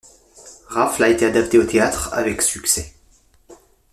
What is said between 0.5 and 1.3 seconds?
Raffles a été